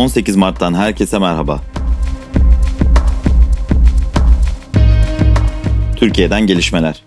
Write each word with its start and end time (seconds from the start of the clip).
18 0.00 0.36
Mart'tan 0.36 0.74
herkese 0.74 1.18
merhaba. 1.18 1.60
Türkiye'den 5.96 6.46
gelişmeler. 6.46 7.02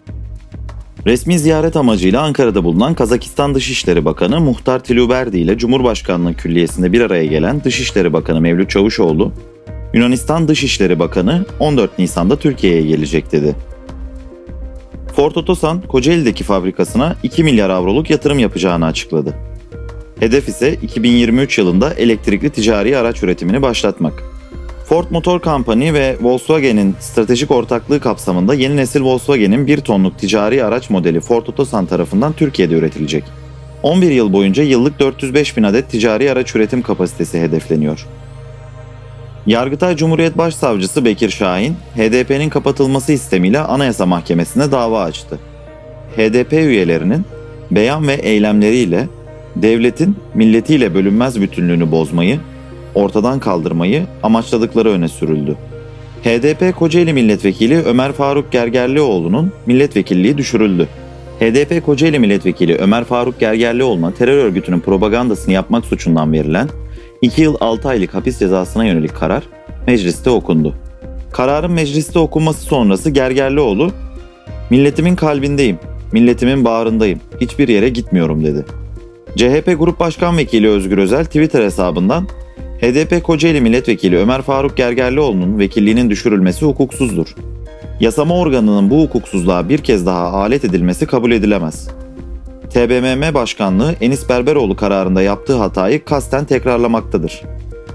Resmi 1.05 1.39
ziyaret 1.39 1.75
amacıyla 1.75 2.21
Ankara'da 2.21 2.63
bulunan 2.63 2.93
Kazakistan 2.93 3.55
Dışişleri 3.55 4.05
Bakanı 4.05 4.39
Muhtar 4.39 4.83
Tiluberdi 4.83 5.37
ile 5.39 5.57
Cumhurbaşkanlığı 5.57 6.33
Külliyesi'nde 6.33 6.91
bir 6.91 7.01
araya 7.01 7.25
gelen 7.25 7.63
Dışişleri 7.63 8.13
Bakanı 8.13 8.41
Mevlüt 8.41 8.69
Çavuşoğlu, 8.69 9.31
Yunanistan 9.93 10.47
Dışişleri 10.47 10.99
Bakanı 10.99 11.45
14 11.59 11.99
Nisan'da 11.99 12.35
Türkiye'ye 12.35 12.81
gelecek 12.81 13.31
dedi. 13.31 13.55
Ford 15.15 15.35
Otosan, 15.35 15.81
Kocaeli'deki 15.81 16.43
fabrikasına 16.43 17.15
2 17.23 17.43
milyar 17.43 17.69
avroluk 17.69 18.09
yatırım 18.09 18.39
yapacağını 18.39 18.85
açıkladı. 18.85 19.33
Hedef 20.23 20.47
ise 20.47 20.73
2023 20.73 21.57
yılında 21.57 21.93
elektrikli 21.93 22.49
ticari 22.49 22.97
araç 22.97 23.23
üretimini 23.23 23.61
başlatmak. 23.61 24.23
Ford 24.85 25.05
Motor 25.09 25.41
Company 25.41 25.93
ve 25.93 26.15
Volkswagen'in 26.21 26.95
stratejik 26.99 27.51
ortaklığı 27.51 27.99
kapsamında 27.99 28.53
yeni 28.53 28.77
nesil 28.77 29.01
Volkswagen'in 29.01 29.67
1 29.67 29.77
tonluk 29.77 30.19
ticari 30.19 30.63
araç 30.63 30.89
modeli 30.89 31.19
Ford 31.19 31.47
Otosan 31.47 31.85
tarafından 31.85 32.33
Türkiye'de 32.33 32.73
üretilecek. 32.73 33.23
11 33.83 34.11
yıl 34.11 34.33
boyunca 34.33 34.63
yıllık 34.63 34.99
405 34.99 35.57
bin 35.57 35.63
adet 35.63 35.89
ticari 35.89 36.31
araç 36.31 36.55
üretim 36.55 36.81
kapasitesi 36.81 37.41
hedefleniyor. 37.41 38.07
Yargıtay 39.45 39.95
Cumhuriyet 39.95 40.37
Başsavcısı 40.37 41.05
Bekir 41.05 41.29
Şahin, 41.29 41.75
HDP'nin 41.95 42.49
kapatılması 42.49 43.13
istemiyle 43.13 43.59
Anayasa 43.59 44.05
Mahkemesi'ne 44.05 44.71
dava 44.71 45.03
açtı. 45.03 45.39
HDP 46.17 46.53
üyelerinin 46.53 47.25
beyan 47.71 48.07
ve 48.07 48.13
eylemleriyle 48.13 49.07
devletin 49.55 50.15
milletiyle 50.33 50.93
bölünmez 50.93 51.41
bütünlüğünü 51.41 51.91
bozmayı, 51.91 52.39
ortadan 52.95 53.39
kaldırmayı 53.39 54.03
amaçladıkları 54.23 54.89
öne 54.89 55.07
sürüldü. 55.07 55.55
HDP 56.23 56.75
Kocaeli 56.75 57.13
Milletvekili 57.13 57.77
Ömer 57.77 58.11
Faruk 58.11 58.51
Gergerlioğlu'nun 58.51 59.51
milletvekilliği 59.65 60.37
düşürüldü. 60.37 60.87
HDP 61.39 61.85
Kocaeli 61.85 62.19
Milletvekili 62.19 62.75
Ömer 62.75 63.03
Faruk 63.03 63.39
Gergerlioğlu'na 63.39 64.13
terör 64.13 64.37
örgütünün 64.37 64.79
propagandasını 64.79 65.53
yapmak 65.53 65.85
suçundan 65.85 66.33
verilen 66.33 66.69
2 67.21 67.41
yıl 67.41 67.55
6 67.59 67.89
aylık 67.89 68.13
hapis 68.13 68.39
cezasına 68.39 68.85
yönelik 68.85 69.15
karar 69.15 69.43
mecliste 69.87 70.29
okundu. 70.29 70.75
Kararın 71.31 71.71
mecliste 71.71 72.19
okunması 72.19 72.61
sonrası 72.61 73.09
Gergerlioğlu, 73.09 73.91
"Milletimin 74.69 75.15
kalbindeyim, 75.15 75.79
milletimin 76.11 76.65
bağrındayım, 76.65 77.19
hiçbir 77.41 77.67
yere 77.67 77.89
gitmiyorum." 77.89 78.43
dedi. 78.43 78.65
CHP 79.35 79.75
Grup 79.79 79.99
Başkan 79.99 80.37
Vekili 80.37 80.69
Özgür 80.69 80.97
Özel 80.97 81.25
Twitter 81.25 81.63
hesabından 81.63 82.27
HDP 82.81 83.23
Kocaeli 83.23 83.61
Milletvekili 83.61 84.17
Ömer 84.17 84.41
Faruk 84.41 84.77
Gergerlioğlu'nun 84.77 85.59
vekilliğinin 85.59 86.09
düşürülmesi 86.09 86.65
hukuksuzdur. 86.65 87.35
Yasama 87.99 88.37
organının 88.37 88.89
bu 88.89 89.01
hukuksuzluğa 89.03 89.69
bir 89.69 89.77
kez 89.77 90.05
daha 90.05 90.27
alet 90.27 90.65
edilmesi 90.65 91.05
kabul 91.05 91.31
edilemez. 91.31 91.87
TBMM 92.69 93.33
Başkanlığı 93.33 93.95
Enis 94.01 94.29
Berberoğlu 94.29 94.75
kararında 94.75 95.21
yaptığı 95.21 95.57
hatayı 95.57 96.05
kasten 96.05 96.45
tekrarlamaktadır. 96.45 97.41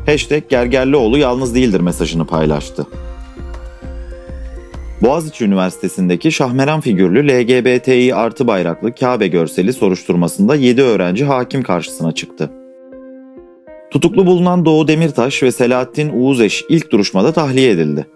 Hashtag 0.06 0.42
Gergerlioğlu 0.48 1.18
yalnız 1.18 1.54
değildir 1.54 1.80
mesajını 1.80 2.26
paylaştı. 2.26 2.86
Boğaziçi 5.02 5.44
Üniversitesi'ndeki 5.44 6.32
Şahmeran 6.32 6.80
figürlü 6.80 7.28
LGBTİ 7.28 8.14
artı 8.14 8.46
bayraklı 8.46 8.94
Kabe 8.94 9.28
görseli 9.28 9.72
soruşturmasında 9.72 10.54
7 10.54 10.82
öğrenci 10.82 11.24
hakim 11.24 11.62
karşısına 11.62 12.12
çıktı. 12.12 12.50
Tutuklu 13.90 14.26
bulunan 14.26 14.64
Doğu 14.64 14.88
Demirtaş 14.88 15.42
ve 15.42 15.52
Selahattin 15.52 16.10
Uğuzeş 16.14 16.64
ilk 16.68 16.92
duruşmada 16.92 17.32
tahliye 17.32 17.70
edildi. 17.70 18.06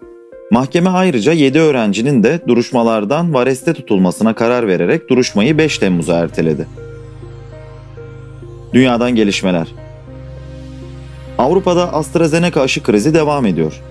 Mahkeme 0.51 0.89
ayrıca 0.89 1.31
7 1.31 1.59
öğrencinin 1.59 2.23
de 2.23 2.39
duruşmalardan 2.47 3.33
vareste 3.33 3.73
tutulmasına 3.73 4.35
karar 4.35 4.67
vererek 4.67 5.09
duruşmayı 5.09 5.57
5 5.57 5.77
Temmuz'a 5.77 6.19
erteledi. 6.19 6.67
Dünyadan 8.73 9.15
gelişmeler 9.15 9.67
Avrupa'da 11.37 11.93
AstraZeneca 11.93 12.61
aşı 12.61 12.83
krizi 12.83 13.13
devam 13.13 13.45
ediyor. 13.45 13.81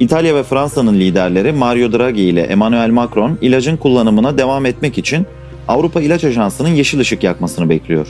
İtalya 0.00 0.34
ve 0.34 0.42
Fransa'nın 0.42 0.94
liderleri 0.94 1.52
Mario 1.52 1.92
Draghi 1.92 2.20
ile 2.20 2.42
Emmanuel 2.42 2.90
Macron 2.90 3.38
ilacın 3.40 3.76
kullanımına 3.76 4.38
devam 4.38 4.66
etmek 4.66 4.98
için 4.98 5.26
Avrupa 5.68 6.00
İlaç 6.00 6.24
Ajansı'nın 6.24 6.68
yeşil 6.68 7.00
ışık 7.00 7.22
yakmasını 7.22 7.68
bekliyor. 7.68 8.06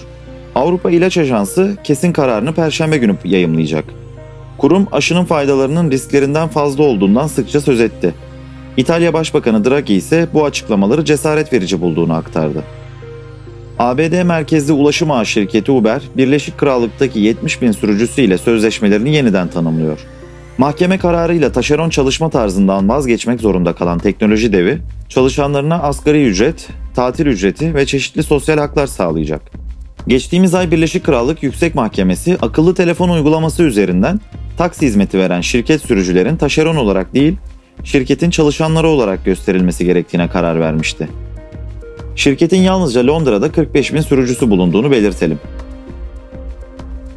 Avrupa 0.54 0.91
İlaç 0.91 1.19
Ajansı 1.19 1.76
kesin 1.84 2.12
kararını 2.12 2.53
perşembe 2.53 2.99
günü 2.99 3.16
yayımlayacak. 3.25 3.84
Kurum 4.59 4.87
aşının 4.93 5.25
faydalarının 5.25 5.91
risklerinden 5.91 6.49
fazla 6.49 6.82
olduğundan 6.84 7.26
sıkça 7.26 7.60
söz 7.60 7.81
etti. 7.81 8.15
İtalya 8.76 9.12
Başbakanı 9.12 9.65
Draghi 9.65 9.94
ise 9.94 10.28
bu 10.34 10.44
açıklamaları 10.44 11.05
cesaret 11.05 11.53
verici 11.53 11.81
bulduğunu 11.81 12.12
aktardı. 12.12 12.62
ABD 13.78 14.22
merkezli 14.22 14.72
ulaşım 14.72 15.10
ağ 15.10 15.25
şirketi 15.25 15.72
Uber, 15.72 16.03
Birleşik 16.16 16.59
Krallık'taki 16.59 17.20
70 17.20 17.62
bin 17.62 17.72
sürücüsüyle 17.72 18.38
sözleşmelerini 18.38 19.15
yeniden 19.15 19.49
tanımlıyor. 19.49 19.99
Mahkeme 20.58 20.98
kararıyla 20.98 21.52
taşeron 21.52 21.91
çalışma 21.91 22.30
tarzından 22.30 22.88
vazgeçmek 22.88 23.41
zorunda 23.41 23.72
kalan 23.72 23.98
teknoloji 23.98 24.52
devi, 24.52 24.78
çalışanlarına 25.08 25.82
asgari 25.82 26.24
ücret, 26.24 26.69
tatil 26.94 27.26
ücreti 27.26 27.74
ve 27.74 27.86
çeşitli 27.86 28.22
sosyal 28.22 28.58
haklar 28.58 28.86
sağlayacak. 28.86 29.42
Geçtiğimiz 30.08 30.54
ay 30.54 30.70
Birleşik 30.70 31.04
Krallık 31.04 31.42
Yüksek 31.42 31.74
Mahkemesi 31.74 32.36
akıllı 32.42 32.74
telefon 32.74 33.08
uygulaması 33.08 33.62
üzerinden 33.62 34.20
taksi 34.56 34.86
hizmeti 34.86 35.19
veren 35.19 35.41
şirket 35.41 35.82
sürücülerin 35.82 36.36
taşeron 36.36 36.76
olarak 36.76 37.14
değil, 37.14 37.36
şirketin 37.84 38.30
çalışanları 38.30 38.88
olarak 38.88 39.25
gösterilmesi 39.25 39.84
gerektiğine 39.84 40.28
karar 40.28 40.60
vermişti. 40.60 41.08
Şirketin 42.16 42.62
yalnızca 42.62 43.06
Londra'da 43.06 43.52
45 43.52 43.94
bin 43.94 44.00
sürücüsü 44.00 44.50
bulunduğunu 44.50 44.90
belirtelim. 44.90 45.38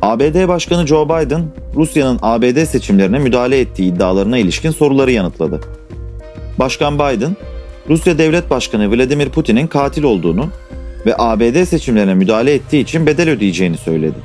ABD 0.01 0.47
Başkanı 0.47 0.87
Joe 0.87 1.05
Biden, 1.05 1.43
Rusya'nın 1.75 2.19
ABD 2.21 2.65
seçimlerine 2.65 3.19
müdahale 3.19 3.59
ettiği 3.59 3.93
iddialarına 3.93 4.37
ilişkin 4.37 4.71
soruları 4.71 5.11
yanıtladı. 5.11 5.61
Başkan 6.59 6.95
Biden, 6.99 7.37
Rusya 7.89 8.17
Devlet 8.17 8.49
Başkanı 8.49 8.91
Vladimir 8.91 9.29
Putin'in 9.29 9.67
katil 9.67 10.03
olduğunu 10.03 10.47
ve 11.05 11.15
ABD 11.17 11.63
seçimlerine 11.63 12.13
müdahale 12.13 12.53
ettiği 12.53 12.81
için 12.81 13.05
bedel 13.05 13.29
ödeyeceğini 13.29 13.77
söyledi. 13.77 14.17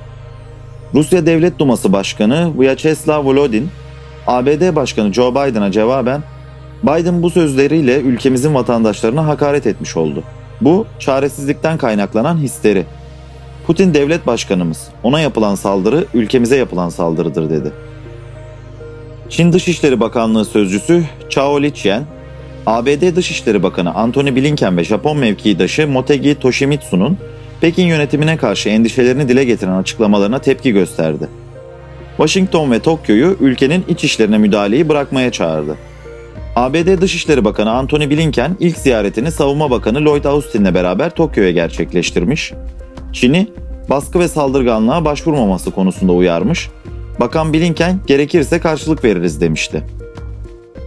Rusya 0.94 1.26
Devlet 1.26 1.58
Duması 1.58 1.92
Başkanı 1.92 2.52
Vyacheslav 2.60 3.24
Volodin, 3.24 3.68
ABD 4.26 4.76
Başkanı 4.76 5.12
Joe 5.12 5.30
Biden'a 5.30 5.72
cevaben, 5.72 6.22
Biden 6.82 7.22
bu 7.22 7.30
sözleriyle 7.30 8.00
ülkemizin 8.00 8.54
vatandaşlarına 8.54 9.26
hakaret 9.26 9.66
etmiş 9.66 9.96
oldu. 9.96 10.22
Bu 10.60 10.86
çaresizlikten 10.98 11.78
kaynaklanan 11.78 12.38
histeri. 12.38 12.84
Putin 13.66 13.94
devlet 13.94 14.26
başkanımız. 14.26 14.88
Ona 15.02 15.20
yapılan 15.20 15.54
saldırı 15.54 16.04
ülkemize 16.14 16.56
yapılan 16.56 16.88
saldırıdır 16.88 17.50
dedi. 17.50 17.72
Çin 19.28 19.52
Dışişleri 19.52 20.00
Bakanlığı 20.00 20.44
sözcüsü 20.44 21.04
Chao 21.30 21.62
Lichian, 21.62 22.04
ABD 22.66 23.16
Dışişleri 23.16 23.62
Bakanı 23.62 23.94
Antony 23.94 24.36
Blinken 24.36 24.76
ve 24.76 24.84
Japon 24.84 25.18
mevkidaşı 25.18 25.88
Motegi 25.88 26.34
Toshimitsu'nun 26.34 27.18
Pekin 27.60 27.86
yönetimine 27.86 28.36
karşı 28.36 28.68
endişelerini 28.68 29.28
dile 29.28 29.44
getiren 29.44 29.76
açıklamalarına 29.76 30.38
tepki 30.38 30.72
gösterdi. 30.72 31.28
Washington 32.16 32.70
ve 32.70 32.78
Tokyo'yu 32.78 33.36
ülkenin 33.40 33.84
iç 33.88 34.04
işlerine 34.04 34.38
müdahaleyi 34.38 34.88
bırakmaya 34.88 35.32
çağırdı. 35.32 35.76
ABD 36.56 37.00
Dışişleri 37.00 37.44
Bakanı 37.44 37.70
Antony 37.70 38.10
Blinken 38.10 38.56
ilk 38.60 38.78
ziyaretini 38.78 39.30
Savunma 39.30 39.70
Bakanı 39.70 40.04
Lloyd 40.04 40.24
Austin'le 40.24 40.74
beraber 40.74 41.10
Tokyo'ya 41.10 41.50
gerçekleştirmiş. 41.50 42.52
Çin'i 43.16 43.48
baskı 43.90 44.18
ve 44.18 44.28
saldırganlığa 44.28 45.04
başvurmaması 45.04 45.70
konusunda 45.70 46.12
uyarmış. 46.12 46.70
Bakan 47.20 47.52
Blinken 47.52 48.00
gerekirse 48.06 48.60
karşılık 48.60 49.04
veririz 49.04 49.40
demişti. 49.40 49.84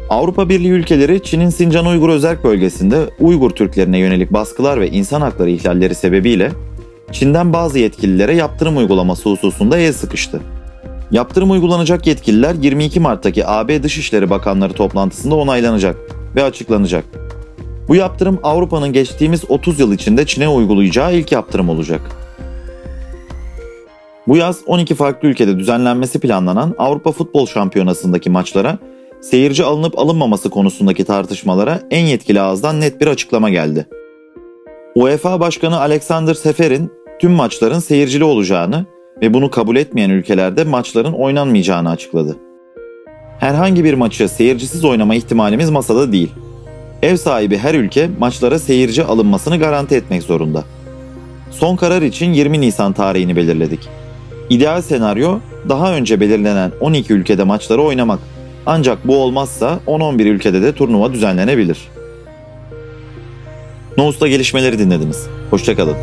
Avrupa 0.09 0.49
Birliği 0.49 0.69
ülkeleri 0.69 1.23
Çin'in 1.23 1.49
Sincan 1.49 1.85
Uygur 1.85 2.09
Özerk 2.09 2.43
Bölgesi'nde 2.43 3.09
Uygur 3.19 3.49
Türklerine 3.49 3.99
yönelik 3.99 4.33
baskılar 4.33 4.79
ve 4.79 4.89
insan 4.89 5.21
hakları 5.21 5.49
ihlalleri 5.49 5.95
sebebiyle 5.95 6.51
Çin'den 7.11 7.53
bazı 7.53 7.79
yetkililere 7.79 8.35
yaptırım 8.35 8.77
uygulaması 8.77 9.29
hususunda 9.29 9.77
el 9.77 9.93
sıkıştı. 9.93 10.41
Yaptırım 11.11 11.51
uygulanacak 11.51 12.07
yetkililer 12.07 12.55
22 12.61 12.99
Mart'taki 12.99 13.47
AB 13.47 13.83
Dışişleri 13.83 14.29
Bakanları 14.29 14.73
toplantısında 14.73 15.35
onaylanacak 15.35 15.97
ve 16.35 16.43
açıklanacak. 16.43 17.05
Bu 17.87 17.95
yaptırım 17.95 18.39
Avrupa'nın 18.43 18.93
geçtiğimiz 18.93 19.41
30 19.49 19.79
yıl 19.79 19.93
içinde 19.93 20.25
Çin'e 20.25 20.47
uygulayacağı 20.47 21.15
ilk 21.15 21.31
yaptırım 21.31 21.69
olacak. 21.69 22.18
Bu 24.29 24.37
yaz 24.37 24.59
12 24.65 24.95
farklı 24.95 25.27
ülkede 25.27 25.59
düzenlenmesi 25.59 26.19
planlanan 26.19 26.75
Avrupa 26.77 27.11
Futbol 27.11 27.45
Şampiyonası'ndaki 27.45 28.29
maçlara 28.29 28.77
seyirci 29.21 29.63
alınıp 29.63 29.99
alınmaması 29.99 30.49
konusundaki 30.49 31.03
tartışmalara 31.03 31.81
en 31.91 32.05
yetkili 32.05 32.41
ağızdan 32.41 32.81
net 32.81 33.01
bir 33.01 33.07
açıklama 33.07 33.49
geldi. 33.49 33.87
UEFA 34.95 35.39
Başkanı 35.39 35.79
Alexander 35.79 36.33
Seferin 36.33 36.91
tüm 37.19 37.31
maçların 37.31 37.79
seyircili 37.79 38.23
olacağını 38.23 38.85
ve 39.21 39.33
bunu 39.33 39.49
kabul 39.49 39.75
etmeyen 39.75 40.09
ülkelerde 40.09 40.63
maçların 40.63 41.13
oynanmayacağını 41.13 41.89
açıkladı. 41.89 42.37
Herhangi 43.39 43.83
bir 43.83 43.93
maçı 43.93 44.29
seyircisiz 44.29 44.85
oynama 44.85 45.15
ihtimalimiz 45.15 45.69
masada 45.69 46.11
değil. 46.11 46.31
Ev 47.01 47.15
sahibi 47.15 47.57
her 47.57 47.75
ülke 47.75 48.09
maçlara 48.19 48.59
seyirci 48.59 49.03
alınmasını 49.03 49.59
garanti 49.59 49.95
etmek 49.95 50.23
zorunda. 50.23 50.63
Son 51.51 51.75
karar 51.75 52.01
için 52.01 52.33
20 52.33 52.61
Nisan 52.61 52.93
tarihini 52.93 53.35
belirledik. 53.35 53.89
İdeal 54.49 54.81
senaryo 54.81 55.39
daha 55.69 55.93
önce 55.93 56.19
belirlenen 56.19 56.71
12 56.79 57.13
ülkede 57.13 57.43
maçları 57.43 57.81
oynamak. 57.81 58.19
Ancak 58.65 59.07
bu 59.07 59.17
olmazsa 59.17 59.79
10-11 59.87 60.23
ülkede 60.23 60.61
de 60.61 60.71
turnuva 60.71 61.13
düzenlenebilir. 61.13 61.77
Nous'ta 63.97 64.27
gelişmeleri 64.27 64.79
dinlediniz. 64.79 65.27
Hoşçakalın. 65.49 65.95